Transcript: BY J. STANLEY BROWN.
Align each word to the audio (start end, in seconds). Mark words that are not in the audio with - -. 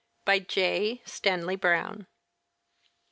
BY 0.25 0.39
J. 0.39 1.01
STANLEY 1.05 1.57
BROWN. 1.57 2.07